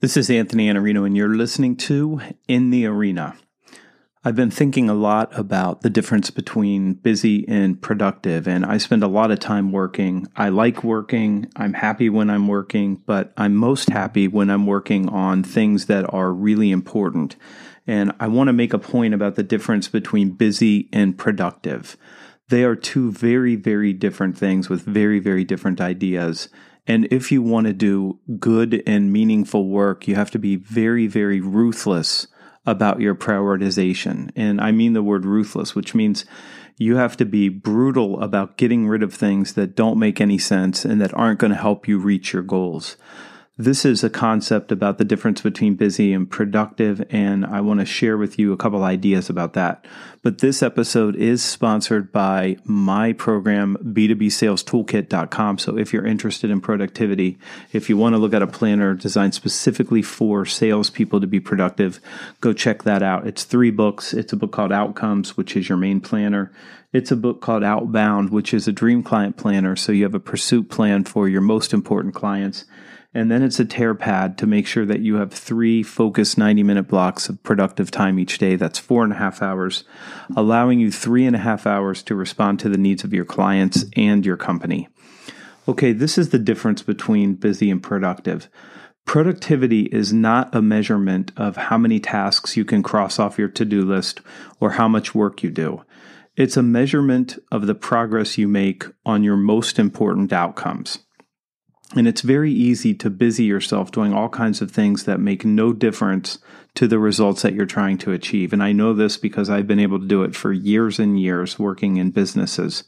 This 0.00 0.18
is 0.18 0.28
Anthony 0.28 0.68
Iannarino, 0.68 1.06
and 1.06 1.16
you're 1.16 1.34
listening 1.34 1.74
to 1.76 2.20
In 2.48 2.68
the 2.68 2.84
Arena. 2.84 3.34
I've 4.22 4.36
been 4.36 4.50
thinking 4.50 4.90
a 4.90 4.94
lot 4.94 5.36
about 5.38 5.80
the 5.80 5.88
difference 5.88 6.28
between 6.28 6.92
busy 6.92 7.48
and 7.48 7.80
productive, 7.80 8.46
and 8.46 8.66
I 8.66 8.76
spend 8.76 9.02
a 9.02 9.08
lot 9.08 9.30
of 9.30 9.40
time 9.40 9.72
working. 9.72 10.28
I 10.36 10.50
like 10.50 10.84
working, 10.84 11.50
I'm 11.56 11.72
happy 11.72 12.10
when 12.10 12.28
I'm 12.28 12.46
working, 12.46 12.96
but 13.06 13.32
I'm 13.38 13.56
most 13.56 13.88
happy 13.88 14.28
when 14.28 14.50
I'm 14.50 14.66
working 14.66 15.08
on 15.08 15.42
things 15.42 15.86
that 15.86 16.04
are 16.12 16.30
really 16.30 16.72
important. 16.72 17.36
And 17.86 18.12
I 18.20 18.28
want 18.28 18.48
to 18.48 18.52
make 18.52 18.74
a 18.74 18.78
point 18.78 19.14
about 19.14 19.36
the 19.36 19.42
difference 19.42 19.88
between 19.88 20.32
busy 20.32 20.90
and 20.92 21.16
productive. 21.16 21.96
They 22.50 22.64
are 22.64 22.76
two 22.76 23.12
very, 23.12 23.56
very 23.56 23.94
different 23.94 24.36
things 24.36 24.68
with 24.68 24.82
very, 24.82 25.20
very 25.20 25.44
different 25.44 25.80
ideas. 25.80 26.50
And 26.86 27.08
if 27.10 27.32
you 27.32 27.42
want 27.42 27.66
to 27.66 27.72
do 27.72 28.18
good 28.38 28.82
and 28.86 29.12
meaningful 29.12 29.68
work, 29.68 30.06
you 30.06 30.14
have 30.14 30.30
to 30.32 30.38
be 30.38 30.56
very, 30.56 31.06
very 31.06 31.40
ruthless 31.40 32.28
about 32.64 33.00
your 33.00 33.14
prioritization. 33.14 34.30
And 34.36 34.60
I 34.60 34.72
mean 34.72 34.92
the 34.92 35.02
word 35.02 35.24
ruthless, 35.24 35.74
which 35.74 35.94
means 35.94 36.24
you 36.78 36.96
have 36.96 37.16
to 37.16 37.24
be 37.24 37.48
brutal 37.48 38.20
about 38.22 38.56
getting 38.56 38.86
rid 38.86 39.02
of 39.02 39.14
things 39.14 39.54
that 39.54 39.74
don't 39.74 39.98
make 39.98 40.20
any 40.20 40.38
sense 40.38 40.84
and 40.84 41.00
that 41.00 41.14
aren't 41.14 41.38
going 41.38 41.52
to 41.52 41.56
help 41.56 41.88
you 41.88 41.98
reach 41.98 42.32
your 42.32 42.42
goals. 42.42 42.96
This 43.58 43.86
is 43.86 44.04
a 44.04 44.10
concept 44.10 44.70
about 44.70 44.98
the 44.98 45.04
difference 45.06 45.40
between 45.40 45.76
busy 45.76 46.12
and 46.12 46.30
productive, 46.30 47.02
and 47.08 47.46
I 47.46 47.62
want 47.62 47.80
to 47.80 47.86
share 47.86 48.18
with 48.18 48.38
you 48.38 48.52
a 48.52 48.56
couple 48.58 48.84
ideas 48.84 49.30
about 49.30 49.54
that. 49.54 49.86
But 50.20 50.40
this 50.40 50.62
episode 50.62 51.16
is 51.16 51.42
sponsored 51.42 52.12
by 52.12 52.58
my 52.64 53.14
program, 53.14 53.78
B2BSalesToolkit.com. 53.82 55.56
So 55.56 55.78
if 55.78 55.94
you're 55.94 56.04
interested 56.04 56.50
in 56.50 56.60
productivity, 56.60 57.38
if 57.72 57.88
you 57.88 57.96
want 57.96 58.12
to 58.12 58.18
look 58.18 58.34
at 58.34 58.42
a 58.42 58.46
planner 58.46 58.92
designed 58.92 59.32
specifically 59.32 60.02
for 60.02 60.44
salespeople 60.44 61.22
to 61.22 61.26
be 61.26 61.40
productive, 61.40 61.98
go 62.42 62.52
check 62.52 62.82
that 62.82 63.02
out. 63.02 63.26
It's 63.26 63.44
three 63.44 63.70
books. 63.70 64.12
It's 64.12 64.34
a 64.34 64.36
book 64.36 64.52
called 64.52 64.70
Outcomes, 64.70 65.38
which 65.38 65.56
is 65.56 65.66
your 65.66 65.78
main 65.78 66.02
planner. 66.02 66.52
It's 66.92 67.10
a 67.10 67.16
book 67.16 67.40
called 67.40 67.64
Outbound, 67.64 68.28
which 68.28 68.52
is 68.52 68.68
a 68.68 68.72
dream 68.72 69.02
client 69.02 69.38
planner. 69.38 69.76
So 69.76 69.92
you 69.92 70.02
have 70.02 70.14
a 70.14 70.20
pursuit 70.20 70.68
plan 70.68 71.04
for 71.04 71.26
your 71.26 71.40
most 71.40 71.72
important 71.72 72.14
clients. 72.14 72.66
And 73.16 73.30
then 73.30 73.42
it's 73.42 73.58
a 73.58 73.64
tear 73.64 73.94
pad 73.94 74.36
to 74.36 74.46
make 74.46 74.66
sure 74.66 74.84
that 74.84 75.00
you 75.00 75.14
have 75.14 75.32
three 75.32 75.82
focused 75.82 76.36
90 76.36 76.62
minute 76.62 76.86
blocks 76.86 77.30
of 77.30 77.42
productive 77.42 77.90
time 77.90 78.18
each 78.18 78.36
day. 78.36 78.56
That's 78.56 78.78
four 78.78 79.04
and 79.04 79.12
a 79.14 79.16
half 79.16 79.40
hours, 79.40 79.84
allowing 80.36 80.80
you 80.80 80.92
three 80.92 81.24
and 81.24 81.34
a 81.34 81.38
half 81.38 81.66
hours 81.66 82.02
to 82.02 82.14
respond 82.14 82.60
to 82.60 82.68
the 82.68 82.76
needs 82.76 83.04
of 83.04 83.14
your 83.14 83.24
clients 83.24 83.86
and 83.96 84.26
your 84.26 84.36
company. 84.36 84.88
Okay, 85.66 85.92
this 85.92 86.18
is 86.18 86.28
the 86.28 86.38
difference 86.38 86.82
between 86.82 87.36
busy 87.36 87.70
and 87.70 87.82
productive. 87.82 88.50
Productivity 89.06 89.84
is 89.84 90.12
not 90.12 90.54
a 90.54 90.60
measurement 90.60 91.32
of 91.38 91.56
how 91.56 91.78
many 91.78 91.98
tasks 91.98 92.54
you 92.54 92.66
can 92.66 92.82
cross 92.82 93.18
off 93.18 93.38
your 93.38 93.48
to 93.48 93.64
do 93.64 93.80
list 93.80 94.20
or 94.60 94.72
how 94.72 94.88
much 94.88 95.14
work 95.14 95.42
you 95.42 95.50
do. 95.50 95.82
It's 96.36 96.58
a 96.58 96.62
measurement 96.62 97.38
of 97.50 97.66
the 97.66 97.74
progress 97.74 98.36
you 98.36 98.46
make 98.46 98.84
on 99.06 99.24
your 99.24 99.38
most 99.38 99.78
important 99.78 100.34
outcomes. 100.34 100.98
And 101.94 102.08
it's 102.08 102.22
very 102.22 102.52
easy 102.52 102.94
to 102.94 103.10
busy 103.10 103.44
yourself 103.44 103.92
doing 103.92 104.12
all 104.12 104.28
kinds 104.28 104.60
of 104.60 104.70
things 104.70 105.04
that 105.04 105.20
make 105.20 105.44
no 105.44 105.72
difference 105.72 106.38
to 106.74 106.88
the 106.88 106.98
results 106.98 107.42
that 107.42 107.54
you're 107.54 107.64
trying 107.64 107.96
to 107.98 108.12
achieve. 108.12 108.52
And 108.52 108.62
I 108.62 108.72
know 108.72 108.92
this 108.92 109.16
because 109.16 109.48
I've 109.48 109.68
been 109.68 109.78
able 109.78 110.00
to 110.00 110.06
do 110.06 110.22
it 110.24 110.34
for 110.34 110.52
years 110.52 110.98
and 110.98 111.18
years 111.18 111.58
working 111.58 111.96
in 111.96 112.10
businesses. 112.10 112.84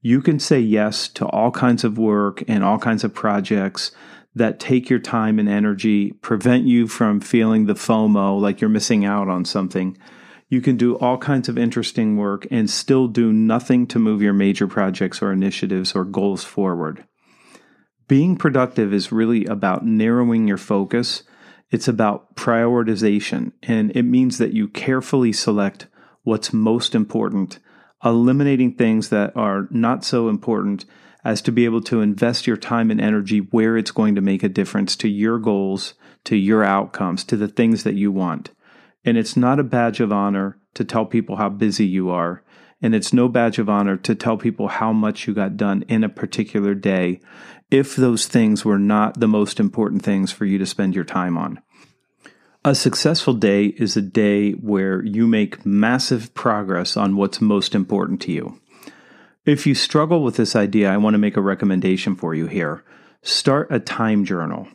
You 0.00 0.22
can 0.22 0.38
say 0.38 0.60
yes 0.60 1.08
to 1.08 1.26
all 1.26 1.50
kinds 1.50 1.82
of 1.82 1.98
work 1.98 2.42
and 2.46 2.62
all 2.62 2.78
kinds 2.78 3.02
of 3.02 3.12
projects 3.12 3.90
that 4.34 4.60
take 4.60 4.88
your 4.88 5.00
time 5.00 5.40
and 5.40 5.48
energy, 5.48 6.12
prevent 6.12 6.64
you 6.64 6.86
from 6.86 7.20
feeling 7.20 7.66
the 7.66 7.74
FOMO, 7.74 8.40
like 8.40 8.60
you're 8.60 8.70
missing 8.70 9.04
out 9.04 9.28
on 9.28 9.44
something. 9.44 9.98
You 10.48 10.60
can 10.60 10.76
do 10.76 10.96
all 10.96 11.18
kinds 11.18 11.48
of 11.48 11.58
interesting 11.58 12.16
work 12.16 12.46
and 12.50 12.70
still 12.70 13.08
do 13.08 13.32
nothing 13.32 13.86
to 13.88 13.98
move 13.98 14.22
your 14.22 14.32
major 14.32 14.68
projects 14.68 15.20
or 15.20 15.32
initiatives 15.32 15.92
or 15.94 16.04
goals 16.04 16.44
forward. 16.44 17.04
Being 18.08 18.36
productive 18.36 18.94
is 18.94 19.12
really 19.12 19.44
about 19.44 19.84
narrowing 19.84 20.48
your 20.48 20.56
focus. 20.56 21.22
It's 21.70 21.88
about 21.88 22.34
prioritization, 22.36 23.52
and 23.62 23.94
it 23.94 24.04
means 24.04 24.38
that 24.38 24.54
you 24.54 24.66
carefully 24.66 25.32
select 25.32 25.86
what's 26.22 26.52
most 26.52 26.94
important, 26.94 27.58
eliminating 28.02 28.74
things 28.74 29.10
that 29.10 29.36
are 29.36 29.68
not 29.70 30.04
so 30.04 30.30
important 30.30 30.86
as 31.22 31.42
to 31.42 31.52
be 31.52 31.66
able 31.66 31.82
to 31.82 32.00
invest 32.00 32.46
your 32.46 32.56
time 32.56 32.90
and 32.90 33.00
energy 33.00 33.40
where 33.50 33.76
it's 33.76 33.90
going 33.90 34.14
to 34.14 34.22
make 34.22 34.42
a 34.42 34.48
difference 34.48 34.96
to 34.96 35.08
your 35.08 35.38
goals, 35.38 35.92
to 36.24 36.36
your 36.36 36.64
outcomes, 36.64 37.24
to 37.24 37.36
the 37.36 37.48
things 37.48 37.84
that 37.84 37.94
you 37.94 38.10
want. 38.10 38.50
And 39.04 39.18
it's 39.18 39.36
not 39.36 39.60
a 39.60 39.64
badge 39.64 40.00
of 40.00 40.12
honor 40.12 40.58
to 40.74 40.84
tell 40.84 41.04
people 41.04 41.36
how 41.36 41.50
busy 41.50 41.86
you 41.86 42.08
are. 42.08 42.42
And 42.80 42.94
it's 42.94 43.12
no 43.12 43.28
badge 43.28 43.58
of 43.58 43.68
honor 43.68 43.96
to 43.96 44.14
tell 44.14 44.36
people 44.36 44.68
how 44.68 44.92
much 44.92 45.26
you 45.26 45.34
got 45.34 45.56
done 45.56 45.82
in 45.88 46.04
a 46.04 46.08
particular 46.08 46.74
day 46.74 47.20
if 47.70 47.96
those 47.96 48.26
things 48.26 48.64
were 48.64 48.78
not 48.78 49.18
the 49.18 49.28
most 49.28 49.58
important 49.58 50.02
things 50.02 50.30
for 50.30 50.44
you 50.44 50.58
to 50.58 50.66
spend 50.66 50.94
your 50.94 51.04
time 51.04 51.36
on. 51.36 51.60
A 52.64 52.74
successful 52.74 53.34
day 53.34 53.66
is 53.66 53.96
a 53.96 54.02
day 54.02 54.52
where 54.52 55.04
you 55.04 55.26
make 55.26 55.64
massive 55.64 56.34
progress 56.34 56.96
on 56.96 57.16
what's 57.16 57.40
most 57.40 57.74
important 57.74 58.20
to 58.22 58.32
you. 58.32 58.60
If 59.44 59.66
you 59.66 59.74
struggle 59.74 60.22
with 60.22 60.36
this 60.36 60.54
idea, 60.54 60.90
I 60.92 60.98
want 60.98 61.14
to 61.14 61.18
make 61.18 61.36
a 61.36 61.40
recommendation 61.40 62.14
for 62.14 62.34
you 62.34 62.46
here. 62.46 62.84
Start 63.22 63.68
a 63.70 63.80
time 63.80 64.24
journal. 64.24 64.68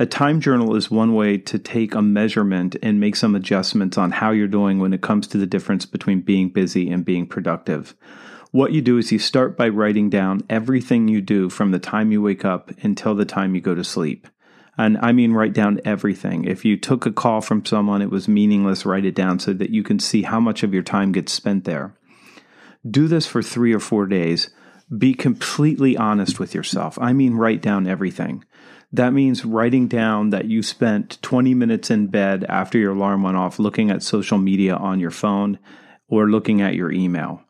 A 0.00 0.06
time 0.06 0.40
journal 0.40 0.76
is 0.76 0.92
one 0.92 1.14
way 1.14 1.38
to 1.38 1.58
take 1.58 1.92
a 1.92 2.02
measurement 2.02 2.76
and 2.84 3.00
make 3.00 3.16
some 3.16 3.34
adjustments 3.34 3.98
on 3.98 4.12
how 4.12 4.30
you're 4.30 4.46
doing 4.46 4.78
when 4.78 4.92
it 4.92 5.02
comes 5.02 5.26
to 5.26 5.38
the 5.38 5.46
difference 5.46 5.86
between 5.86 6.20
being 6.20 6.50
busy 6.50 6.88
and 6.88 7.04
being 7.04 7.26
productive. 7.26 7.96
What 8.52 8.72
you 8.72 8.80
do 8.80 8.96
is 8.98 9.10
you 9.10 9.18
start 9.18 9.56
by 9.56 9.68
writing 9.68 10.08
down 10.08 10.42
everything 10.48 11.08
you 11.08 11.20
do 11.20 11.50
from 11.50 11.72
the 11.72 11.80
time 11.80 12.12
you 12.12 12.22
wake 12.22 12.44
up 12.44 12.70
until 12.82 13.16
the 13.16 13.24
time 13.24 13.56
you 13.56 13.60
go 13.60 13.74
to 13.74 13.82
sleep. 13.82 14.28
And 14.78 14.96
I 14.98 15.10
mean, 15.10 15.32
write 15.32 15.52
down 15.52 15.80
everything. 15.84 16.44
If 16.44 16.64
you 16.64 16.76
took 16.76 17.04
a 17.04 17.10
call 17.10 17.40
from 17.40 17.64
someone, 17.64 18.00
it 18.00 18.10
was 18.10 18.28
meaningless, 18.28 18.86
write 18.86 19.04
it 19.04 19.16
down 19.16 19.40
so 19.40 19.52
that 19.54 19.70
you 19.70 19.82
can 19.82 19.98
see 19.98 20.22
how 20.22 20.38
much 20.38 20.62
of 20.62 20.72
your 20.72 20.84
time 20.84 21.10
gets 21.10 21.32
spent 21.32 21.64
there. 21.64 21.96
Do 22.88 23.08
this 23.08 23.26
for 23.26 23.42
three 23.42 23.74
or 23.74 23.80
four 23.80 24.06
days. 24.06 24.48
Be 24.96 25.12
completely 25.12 25.96
honest 25.96 26.38
with 26.38 26.54
yourself. 26.54 26.96
I 27.00 27.12
mean, 27.12 27.34
write 27.34 27.60
down 27.60 27.88
everything. 27.88 28.44
That 28.92 29.12
means 29.12 29.44
writing 29.44 29.86
down 29.86 30.30
that 30.30 30.46
you 30.46 30.62
spent 30.62 31.20
20 31.20 31.54
minutes 31.54 31.90
in 31.90 32.06
bed 32.06 32.44
after 32.48 32.78
your 32.78 32.92
alarm 32.92 33.22
went 33.22 33.36
off 33.36 33.58
looking 33.58 33.90
at 33.90 34.02
social 34.02 34.38
media 34.38 34.74
on 34.74 34.98
your 34.98 35.10
phone 35.10 35.58
or 36.08 36.30
looking 36.30 36.62
at 36.62 36.74
your 36.74 36.90
email. 36.90 37.42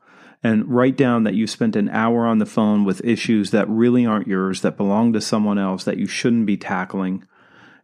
And 0.43 0.69
write 0.69 0.97
down 0.97 1.25
that 1.25 1.35
you 1.35 1.47
spent 1.47 1.77
an 1.77 1.89
hour 1.91 2.27
on 2.27 2.39
the 2.39 2.47
phone 2.47 2.85
with 2.85 3.05
issues 3.05 3.51
that 3.51 3.69
really 3.69 4.07
aren't 4.07 4.29
yours, 4.29 4.63
that 4.63 4.77
belong 4.77 5.13
to 5.13 5.21
someone 5.21 5.59
else, 5.59 5.85
that 5.85 5.99
you 5.99 6.07
shouldn't 6.07 6.47
be 6.47 6.57
tackling 6.57 7.25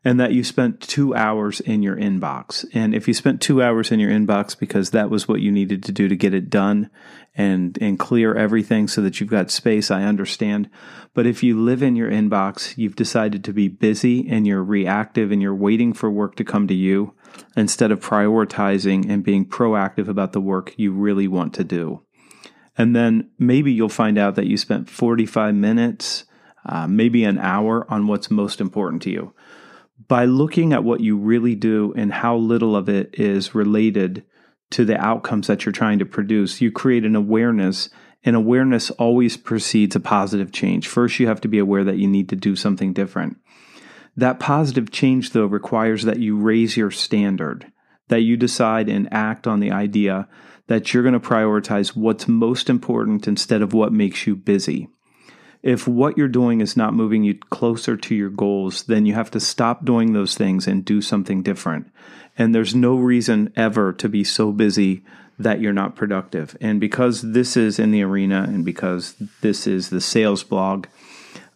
and 0.05 0.21
that 0.21 0.33
you 0.33 0.45
spent 0.45 0.83
two 0.83 1.15
hours 1.15 1.61
in 1.61 1.83
your 1.83 1.97
inbox. 1.97 2.67
And 2.75 2.95
if 2.95 3.09
you 3.09 3.15
spent 3.15 3.41
two 3.41 3.63
hours 3.63 3.91
in 3.91 3.99
your 3.99 4.11
inbox 4.11 4.57
because 4.57 4.91
that 4.91 5.09
was 5.09 5.27
what 5.27 5.41
you 5.41 5.51
needed 5.51 5.83
to 5.85 5.93
do 5.93 6.09
to 6.09 6.17
get 6.17 6.35
it 6.35 6.51
done 6.51 6.91
and, 7.35 7.79
and 7.81 7.99
clear 7.99 8.35
everything 8.35 8.87
so 8.87 9.01
that 9.01 9.19
you've 9.19 9.31
got 9.31 9.51
space, 9.51 9.91
I 9.91 10.03
understand. 10.03 10.69
But 11.15 11.27
if 11.27 11.43
you 11.43 11.59
live 11.59 11.83
in 11.83 11.97
your 11.97 12.11
inbox, 12.11 12.77
you've 12.77 12.97
decided 12.97 13.43
to 13.45 13.55
be 13.55 13.69
busy 13.69 14.29
and 14.29 14.47
you're 14.47 14.63
reactive 14.63 15.33
and 15.33 15.41
you're 15.41 15.55
waiting 15.55 15.95
for 15.95 16.11
work 16.11 16.37
to 16.37 16.45
come 16.45 16.69
to 16.69 16.75
you 16.75 17.15
instead 17.57 17.91
of 17.91 18.01
prioritizing 18.01 19.09
and 19.09 19.25
being 19.25 19.47
proactive 19.47 20.09
about 20.09 20.33
the 20.33 20.41
work 20.41 20.75
you 20.77 20.93
really 20.93 21.27
want 21.27 21.55
to 21.55 21.65
do. 21.65 22.03
And 22.77 22.95
then 22.95 23.31
maybe 23.39 23.73
you'll 23.73 23.89
find 23.89 24.19
out 24.19 24.35
that 24.35 24.49
you 24.49 24.59
spent 24.59 24.91
45 24.91 25.55
minutes, 25.55 26.25
uh, 26.67 26.87
maybe 26.87 27.25
an 27.25 27.39
hour 27.39 27.91
on 27.91 28.07
what's 28.07 28.31
most 28.31 28.61
important 28.61 29.01
to 29.03 29.11
you 29.11 29.33
by 30.09 30.25
looking 30.25 30.73
at 30.73 30.85
what 30.85 31.01
you 31.01 31.17
really 31.17 31.55
do 31.55 31.93
and 31.97 32.13
how 32.13 32.37
little 32.37 32.77
of 32.77 32.89
it 32.89 33.15
is 33.19 33.55
related 33.55 34.25
to 34.71 34.85
the 34.85 34.99
outcomes 35.01 35.47
that 35.47 35.65
you're 35.65 35.73
trying 35.73 35.99
to 36.01 36.07
produce, 36.07 36.61
you 36.61 36.73
create 36.73 37.05
an 37.05 37.17
awareness. 37.17 37.89
And 38.27 38.35
awareness 38.35 38.91
always 38.93 39.37
precedes 39.37 39.95
a 39.95 40.01
positive 40.01 40.51
change. 40.51 40.89
First, 40.89 41.21
you 41.21 41.27
have 41.27 41.43
to 41.43 41.49
be 41.49 41.59
aware 41.59 41.85
that 41.85 41.99
you 41.99 42.09
need 42.09 42.31
to 42.31 42.37
do 42.37 42.57
something 42.57 42.95
different. 42.95 43.37
That 44.17 44.41
positive 44.41 44.91
change, 44.91 45.33
though, 45.33 45.45
requires 45.45 46.05
that 46.05 46.21
you 46.21 46.39
raise 46.39 46.75
your 46.75 46.91
standard, 46.91 47.71
that 48.09 48.23
you 48.23 48.39
decide 48.39 48.89
and 48.89 49.13
act 49.13 49.47
on 49.47 49.61
the 49.61 49.71
idea 49.71 50.27
that 50.69 50.95
you're 50.95 51.03
going 51.03 51.13
to 51.13 51.21
prioritize 51.21 51.95
what's 51.95 52.27
most 52.27 52.71
important 52.71 53.29
instead 53.29 53.61
of 53.61 53.75
what 53.75 53.93
makes 53.93 54.27
you 54.27 54.35
busy 54.35 54.89
if 55.65 55.89
what 55.89 56.19
you're 56.19 56.29
doing 56.29 56.61
is 56.61 56.77
not 56.77 56.93
moving 56.93 57.25
you 57.25 57.35
closer 57.35 57.97
to 57.97 58.15
your 58.15 58.29
goals, 58.29 58.83
then 58.83 59.07
you 59.07 59.15
have 59.15 59.31
to 59.31 59.41
stop 59.41 59.83
doing 59.83 60.13
those 60.13 60.35
things 60.35 60.67
and 60.69 60.85
do 60.85 61.01
something 61.01 61.43
different. 61.43 61.91
And 62.37 62.55
there's 62.55 62.75
no 62.75 62.97
reason 62.97 63.51
ever 63.57 63.91
to 63.95 64.09
be 64.11 64.25
so 64.25 64.53
busy 64.53 65.03
that 65.39 65.63
you're 65.63 65.73
not 65.73 65.97
productive. 65.97 66.55
And 66.61 66.81
because 66.81 67.23
this 67.23 67.57
is 67.57 67.79
in 67.79 67.93
the 67.93 68.03
arena 68.03 68.43
and 68.43 68.63
because 68.63 69.15
this 69.41 69.67
is 69.67 69.89
the 69.89 70.03
sales 70.03 70.45
blog, 70.45 70.87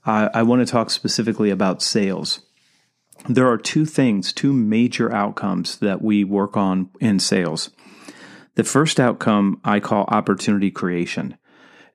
I, 0.06 0.30
I 0.32 0.42
want 0.42 0.66
to 0.66 0.72
talk 0.72 0.88
specifically 0.88 1.50
about 1.50 1.82
sales. 1.82 2.40
there 3.28 3.48
are 3.48 3.58
two 3.58 3.84
things, 3.84 4.32
two 4.32 4.54
major 4.54 5.12
outcomes 5.12 5.76
that 5.78 6.00
we 6.00 6.24
work 6.24 6.56
on 6.56 6.88
in 6.98 7.18
sales. 7.18 7.70
The 8.54 8.64
first 8.64 8.98
outcome 8.98 9.60
I 9.64 9.80
call 9.80 10.04
opportunity 10.08 10.70
creation. 10.70 11.36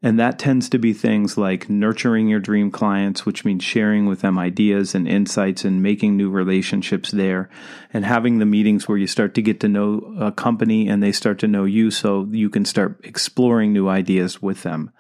And 0.04 0.20
that 0.20 0.38
tends 0.38 0.68
to 0.70 0.78
be 0.78 0.92
things 0.92 1.38
like 1.38 1.70
nurturing 1.70 2.28
your 2.28 2.42
dream 2.42 2.72
clients, 2.72 3.26
which 3.26 3.46
means 3.46 3.64
sharing 3.64 4.06
with 4.06 4.20
them 4.20 4.38
ideas 4.38 4.94
and 4.94 5.08
insights 5.08 5.64
and 5.64 5.82
making 5.82 6.18
new 6.18 6.30
relationships 6.30 7.12
there, 7.12 7.50
and 7.94 8.04
having 8.04 8.38
the 8.38 8.46
meetings 8.46 8.86
where 8.86 8.98
you 8.98 9.08
start 9.08 9.34
to 9.36 9.42
get 9.42 9.62
to 9.62 9.70
know 9.70 10.14
a 10.20 10.30
company 10.34 10.90
and 10.90 11.02
they 11.02 11.14
start 11.14 11.40
to 11.40 11.48
know 11.48 11.64
you 11.64 11.90
so 11.90 12.28
you 12.32 12.50
can 12.50 12.66
start 12.66 13.00
exploring 13.06 13.72
new 13.72 13.88
ideas 13.88 14.42
with 14.42 14.64
them. 14.64 14.92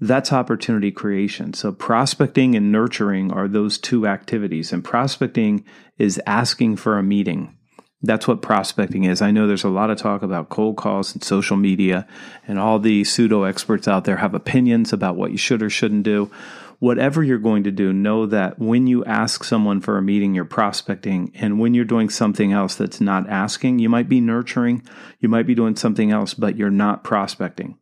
That's 0.00 0.32
opportunity 0.32 0.90
creation. 0.90 1.54
So, 1.54 1.70
prospecting 1.70 2.56
and 2.56 2.72
nurturing 2.72 3.32
are 3.32 3.46
those 3.46 3.78
two 3.78 4.08
activities. 4.08 4.72
And 4.72 4.84
prospecting 4.84 5.64
is 5.98 6.20
asking 6.26 6.76
for 6.76 6.98
a 6.98 7.02
meeting. 7.02 7.57
That's 8.00 8.28
what 8.28 8.42
prospecting 8.42 9.04
is. 9.04 9.20
I 9.20 9.32
know 9.32 9.46
there's 9.46 9.64
a 9.64 9.68
lot 9.68 9.90
of 9.90 9.98
talk 9.98 10.22
about 10.22 10.50
cold 10.50 10.76
calls 10.76 11.12
and 11.12 11.24
social 11.24 11.56
media, 11.56 12.06
and 12.46 12.58
all 12.58 12.78
the 12.78 13.02
pseudo 13.02 13.42
experts 13.42 13.88
out 13.88 14.04
there 14.04 14.18
have 14.18 14.34
opinions 14.34 14.92
about 14.92 15.16
what 15.16 15.32
you 15.32 15.36
should 15.36 15.62
or 15.62 15.70
shouldn't 15.70 16.04
do. 16.04 16.30
Whatever 16.78 17.24
you're 17.24 17.38
going 17.38 17.64
to 17.64 17.72
do, 17.72 17.92
know 17.92 18.24
that 18.26 18.60
when 18.60 18.86
you 18.86 19.04
ask 19.04 19.42
someone 19.42 19.80
for 19.80 19.98
a 19.98 20.02
meeting, 20.02 20.32
you're 20.32 20.44
prospecting. 20.44 21.32
And 21.34 21.58
when 21.58 21.74
you're 21.74 21.84
doing 21.84 22.08
something 22.08 22.52
else 22.52 22.76
that's 22.76 23.00
not 23.00 23.28
asking, 23.28 23.80
you 23.80 23.88
might 23.88 24.08
be 24.08 24.20
nurturing, 24.20 24.86
you 25.18 25.28
might 25.28 25.46
be 25.48 25.56
doing 25.56 25.74
something 25.74 26.12
else, 26.12 26.34
but 26.34 26.56
you're 26.56 26.70
not 26.70 27.02
prospecting. 27.02 27.76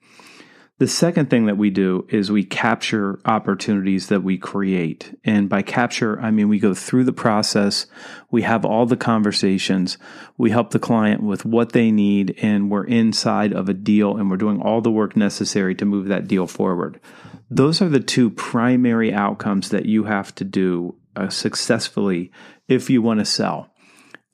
The 0.79 0.87
second 0.87 1.31
thing 1.31 1.47
that 1.47 1.57
we 1.57 1.71
do 1.71 2.07
is 2.11 2.31
we 2.31 2.45
capture 2.45 3.19
opportunities 3.25 4.09
that 4.09 4.23
we 4.23 4.37
create. 4.37 5.19
And 5.25 5.49
by 5.49 5.63
capture, 5.63 6.21
I 6.21 6.31
mean 6.31 6.51
we 6.51 6.59
go 6.59 6.75
through 6.75 7.05
the 7.05 7.15
process, 7.15 7.87
we 8.31 8.43
have 8.43 8.67
all 8.67 8.85
the 8.85 8.97
conversations, 8.97 9.97
we 10.37 10.51
help 10.51 10.73
the 10.73 10.79
client 10.79 11.23
with 11.23 11.47
what 11.47 11.73
they 11.73 11.91
need, 11.91 12.39
and 12.43 12.71
we're 12.71 12.85
inside 12.85 13.55
of 13.55 13.71
a 13.71 13.75
deal 13.75 14.19
and 14.19 14.31
we're 14.31 14.37
doing 14.37 14.61
all 14.61 14.83
the 14.83 14.91
work 14.91 15.17
necessary 15.17 15.75
to 15.77 15.87
move 15.87 16.09
that 16.09 16.29
deal 16.29 16.47
forward. 16.47 17.01
Those 17.49 17.81
are 17.81 17.89
the 17.89 17.99
two 18.01 18.29
primary 18.29 19.15
outcomes 19.15 19.71
that 19.71 19.87
you 19.87 20.05
have 20.05 20.35
to 20.35 20.45
do 20.45 20.97
uh, 21.15 21.31
successfully 21.31 22.31
if 22.69 22.91
you 22.91 23.01
want 23.01 23.21
to 23.21 23.25
sell. 23.25 23.73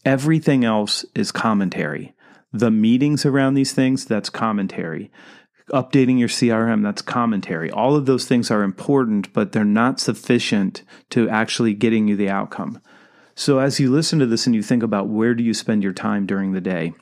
Everything 0.05 0.65
else 0.65 1.05
is 1.15 1.31
commentary. 1.31 2.17
The 2.53 2.73
meetings 2.73 3.25
around 3.25 3.55
these 3.55 3.73
things, 3.73 4.05
that's 4.05 4.29
commentary 4.29 5.12
updating 5.73 6.19
your 6.19 6.29
CRM, 6.29 6.82
that's 6.82 7.03
commentary. 7.03 7.70
All 7.70 7.97
of 7.97 8.06
those 8.06 8.26
things 8.26 8.50
are 8.50 8.62
important, 8.62 9.32
but 9.32 9.53
they're 9.53 9.64
not 9.64 10.00
sufficient 10.00 10.82
to 11.11 11.29
actually 11.29 11.75
getting 11.75 12.09
you 12.09 12.17
the 12.17 12.31
outcome. 12.31 12.81
So 13.35 13.59
as 13.59 13.81
you 13.81 13.91
listen 13.91 14.19
to 14.19 14.26
this 14.26 14.47
and 14.47 14.55
you 14.55 14.62
think 14.62 14.82
about 14.82 15.09
where 15.09 15.35
do 15.35 15.43
you 15.43 15.55
spend 15.55 15.82
your 15.82 15.93
time 15.93 16.26
during 16.26 16.53
the 16.53 16.61
day, 16.61 16.93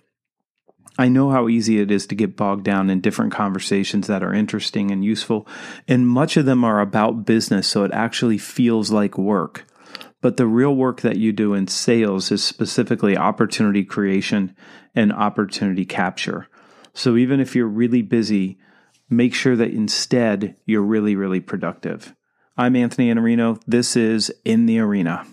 I 0.99 1.09
know 1.09 1.31
how 1.31 1.49
easy 1.49 1.81
it 1.81 1.91
is 1.91 2.07
to 2.09 2.15
get 2.15 2.37
bogged 2.37 2.65
down 2.65 2.91
in 2.91 3.01
different 3.01 3.33
conversations 3.33 4.07
that 4.07 4.23
are 4.23 4.35
interesting 4.35 4.91
and 4.91 5.05
useful, 5.05 5.49
and 5.89 6.06
much 6.06 6.37
of 6.37 6.45
them 6.45 6.63
are 6.63 6.81
about 6.81 7.25
business, 7.25 7.67
so 7.67 7.85
it 7.85 7.93
actually 7.93 8.39
feels 8.39 8.91
like 8.91 9.17
work. 9.17 9.65
But 10.21 10.37
the 10.37 10.47
real 10.47 10.75
work 10.75 11.01
that 11.01 11.17
you 11.17 11.33
do 11.33 11.55
in 11.55 11.69
sales 11.69 12.31
is 12.31 12.45
specifically 12.45 13.17
opportunity 13.17 13.83
creation 13.83 14.55
and 14.95 15.13
opportunity 15.13 15.87
capture. 15.87 16.49
So 16.93 17.17
even 17.17 17.41
if 17.41 17.55
you're 17.55 17.67
really 17.67 18.03
busy, 18.03 18.59
make 19.09 19.35
sure 19.35 19.57
that 19.57 19.71
instead 19.71 20.57
you're 20.67 20.83
really, 20.83 21.17
really 21.17 21.41
productive. 21.41 22.15
I'm 22.57 22.77
Anthony 22.77 23.13
Iannarino. 23.13 23.61
This 23.67 23.97
is 23.97 24.33
In 24.45 24.67
the 24.67 24.79
Arena. 24.81 25.27